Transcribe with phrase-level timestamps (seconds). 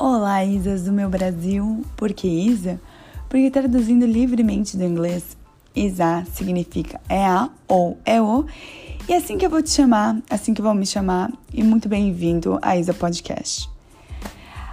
[0.00, 1.84] Olá, Isas do meu Brasil.
[1.96, 2.80] Por que Isa?
[3.28, 5.36] Porque traduzindo livremente do inglês,
[5.74, 8.46] Isa significa é a ou é o.
[9.08, 11.32] E é assim que eu vou te chamar, assim que vão me chamar.
[11.52, 13.68] E muito bem-vindo a Isa Podcast.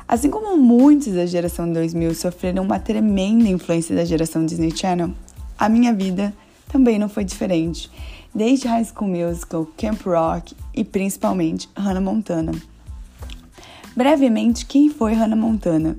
[0.07, 5.09] Assim como muitos da geração 2000 sofreram uma tremenda influência da geração Disney Channel,
[5.57, 6.35] a minha vida
[6.71, 7.89] também não foi diferente.
[8.31, 12.74] Desde High School Musical, Camp Rock e principalmente Hannah Montana.
[13.95, 15.97] Brevemente, quem foi Hannah Montana?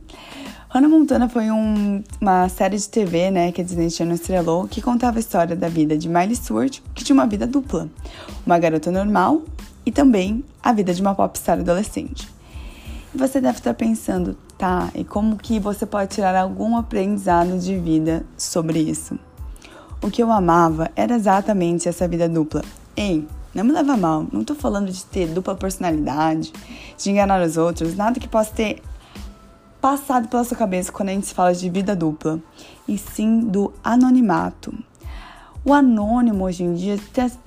[0.68, 4.82] Hannah Montana foi um, uma série de TV, né, que a Disney Channel estrelou, que
[4.82, 7.88] contava a história da vida de Miley Stewart, que tinha uma vida dupla,
[8.44, 9.40] uma garota normal
[9.86, 12.28] e também a vida de uma popstar adolescente.
[13.14, 17.78] E você deve estar pensando, tá, e como que você pode tirar algum aprendizado de
[17.78, 19.18] vida sobre isso?
[20.02, 22.62] O que eu amava era exatamente essa vida dupla.
[22.94, 26.52] Ei, não me leva mal, não tô falando de ter dupla personalidade,
[26.98, 28.82] de enganar os outros, nada que possa ter
[29.80, 32.40] passado pela sua cabeça quando a gente fala de vida dupla,
[32.88, 34.76] e sim do anonimato.
[35.64, 36.96] O anônimo hoje em dia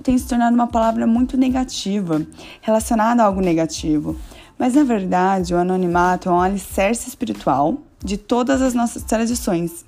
[0.02, 2.20] tem se tornado uma palavra muito negativa,
[2.60, 4.14] relacionada a algo negativo.
[4.58, 9.86] Mas na verdade, o anonimato é um alicerce espiritual de todas as nossas tradições,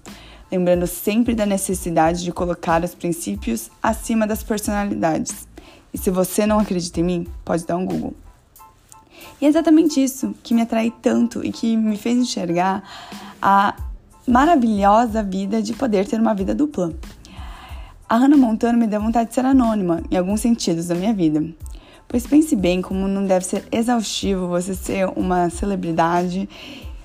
[0.50, 5.46] lembrando sempre da necessidade de colocar os princípios acima das personalidades.
[5.92, 8.14] E se você não acredita em mim, pode dar um Google.
[9.40, 12.82] E é exatamente isso que me atrai tanto e que me fez enxergar
[13.40, 13.74] a
[14.26, 16.92] maravilhosa vida de poder ter uma vida dupla.
[18.08, 21.44] A Hannah Montana me deu vontade de ser anônima em alguns sentidos da minha vida.
[22.06, 26.48] Pois pense bem como não deve ser exaustivo você ser uma celebridade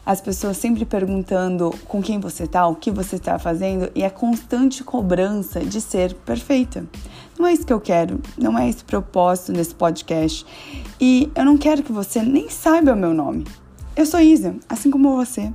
[0.08, 4.10] as pessoas sempre perguntando com quem você está, o que você está fazendo e a
[4.10, 6.86] constante cobrança de ser perfeita.
[7.38, 10.46] Não é isso que eu quero, não é esse propósito desse podcast.
[11.00, 13.46] E eu não quero que você nem saiba o meu nome.
[13.96, 15.54] Eu sou Isa, assim como você.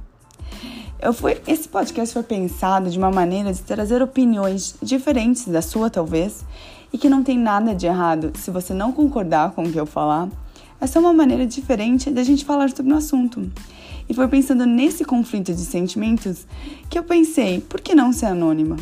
[1.00, 5.90] Eu fui, esse podcast foi pensado de uma maneira de trazer opiniões diferentes da sua,
[5.90, 6.44] talvez,
[6.92, 9.86] e que não tem nada de errado se você não concordar com o que eu
[9.86, 10.28] falar.
[10.80, 13.50] É só uma maneira diferente da gente falar sobre o assunto.
[14.08, 16.46] E foi pensando nesse conflito de sentimentos
[16.88, 18.76] que eu pensei, por que não ser anônima?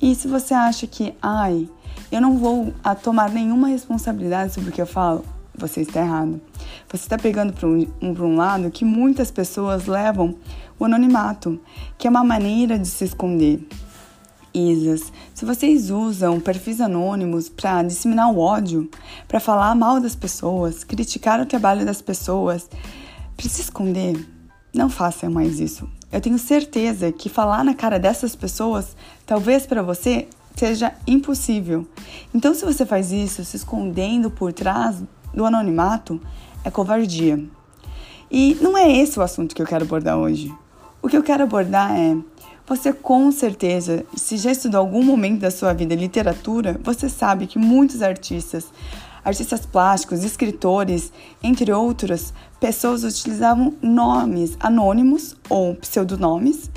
[0.00, 1.68] E se você acha que, ai,
[2.10, 6.40] eu não vou a tomar nenhuma responsabilidade sobre o que eu falo, você está errado.
[6.90, 10.34] Você está pegando para um, um, lado que muitas pessoas levam
[10.78, 11.60] o anonimato,
[11.98, 13.66] que é uma maneira de se esconder.
[14.52, 18.90] Isas, se vocês usam perfis anônimos para disseminar o ódio,
[19.28, 22.68] para falar mal das pessoas, criticar o trabalho das pessoas,
[23.36, 24.26] para se esconder,
[24.74, 25.88] não façam mais isso.
[26.10, 30.26] Eu tenho certeza que falar na cara dessas pessoas, talvez para você
[30.60, 31.86] seja impossível.
[32.34, 36.20] Então, se você faz isso se escondendo por trás do anonimato,
[36.62, 37.42] é covardia.
[38.30, 40.54] E não é esse o assunto que eu quero abordar hoje.
[41.00, 42.14] O que eu quero abordar é:
[42.66, 47.58] você com certeza, se já estudou algum momento da sua vida literatura, você sabe que
[47.58, 48.66] muitos artistas
[49.22, 56.70] artistas plásticos, escritores, entre outros, pessoas utilizavam nomes anônimos ou pseudonomes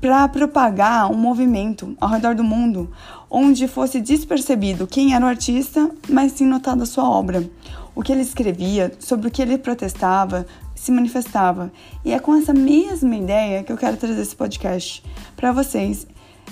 [0.00, 2.90] para propagar um movimento ao redor do mundo
[3.38, 7.46] onde fosse despercebido quem era o artista, mas sim notada sua obra,
[7.94, 11.70] o que ele escrevia, sobre o que ele protestava, se manifestava.
[12.02, 15.04] E é com essa mesma ideia que eu quero trazer esse podcast
[15.36, 16.06] para vocês.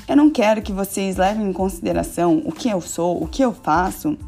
[0.06, 3.54] Eu não quero que vocês levem em consideração o que eu sou, o que eu
[3.54, 4.18] faço,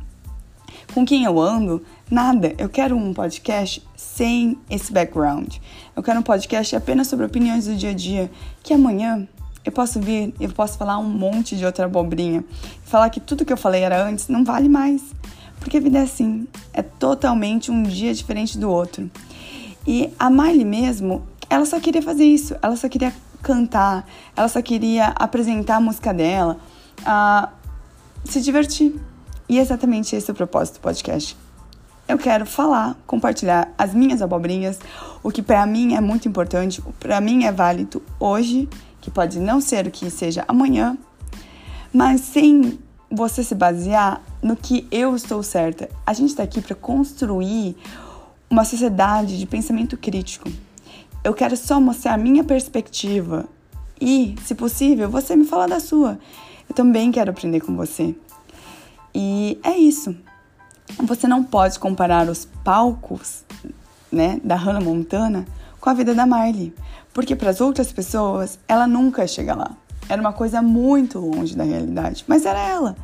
[0.95, 2.55] com quem eu ando, nada.
[2.57, 5.57] Eu quero um podcast sem esse background.
[5.95, 8.31] Eu quero um podcast apenas sobre opiniões do dia a dia,
[8.63, 9.29] que amanhã
[9.67, 12.45] eu posso vir, eu posso falar um monte de outra abobrinha,
[12.85, 15.03] falar que tudo que eu falei era antes não vale mais.
[15.59, 19.11] Porque a vida é assim, é totalmente um dia diferente do outro.
[19.85, 23.13] E a Miley mesmo, ela só queria fazer isso, ela só queria
[23.43, 24.07] cantar,
[24.37, 26.59] ela só queria apresentar a música dela,
[27.01, 27.49] uh,
[28.25, 28.95] se divertir.
[29.49, 31.37] E é exatamente esse é o propósito do podcast.
[32.07, 34.79] Eu quero falar, compartilhar as minhas abobrinhas,
[35.25, 38.69] o que para mim é muito importante, para mim é válido hoje,
[39.07, 40.99] que pode não ser o que seja amanhã,
[41.93, 42.77] mas sem
[43.09, 45.89] você se basear no que eu estou certa.
[46.05, 47.77] A gente está aqui para construir
[48.51, 50.51] uma sociedade de pensamento crítico.
[51.23, 53.49] Eu quero só mostrar a minha perspectiva
[54.01, 56.19] e, se possível, você me fala da sua.
[56.69, 58.13] Eu também quero aprender com você.
[59.15, 60.17] E é isso.
[61.05, 63.45] Você não pode comparar os palcos,
[64.11, 65.45] né, da Hannah Montana
[65.81, 66.75] com a vida da Marley,
[67.13, 69.71] porque para as outras pessoas ela nunca chega lá.
[70.09, 72.97] Era uma coisa muito longe da realidade, mas era ela.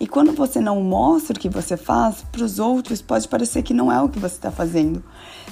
[0.00, 3.74] E quando você não mostra o que você faz, para os outros pode parecer que
[3.74, 5.02] não é o que você está fazendo.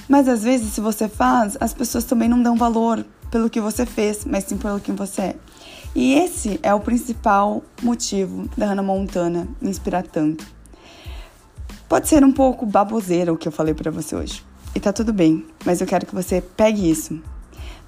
[0.08, 3.84] Mas às vezes, se você faz, as pessoas também não dão valor pelo que você
[3.84, 5.36] fez, mas sim pelo que você é.
[5.96, 10.46] E esse é o principal motivo da Hannah Montana me inspirar tanto.
[11.88, 14.45] Pode ser um pouco baboseira o que eu falei para você hoje.
[14.76, 17.18] E tá tudo bem, mas eu quero que você pegue isso.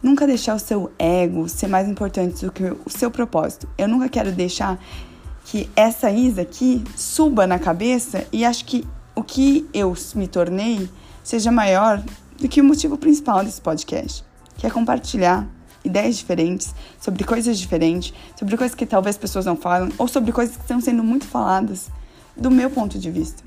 [0.03, 3.69] Nunca deixar o seu ego ser mais importante do que o seu propósito.
[3.77, 4.83] Eu nunca quero deixar
[5.45, 10.89] que essa Isa aqui suba na cabeça e acho que o que eu me tornei
[11.23, 12.03] seja maior
[12.41, 14.25] do que o motivo principal desse podcast,
[14.57, 15.47] que é compartilhar
[15.85, 20.57] ideias diferentes, sobre coisas diferentes, sobre coisas que talvez pessoas não falam, ou sobre coisas
[20.57, 21.91] que estão sendo muito faladas
[22.35, 23.43] do meu ponto de vista.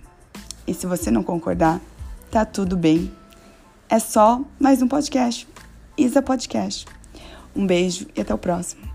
[0.67, 1.81] E se você não concordar,
[2.29, 3.11] tá tudo bem.
[3.91, 5.45] É só mais um podcast.
[5.97, 6.85] Isa Podcast.
[7.53, 8.90] Um beijo e até o próximo.